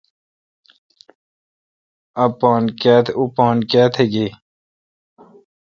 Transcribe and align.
اں 2.23 2.29
پان 3.35 3.55
کیا 3.75 3.85
تھ 3.95 4.01
گے° 4.11 4.27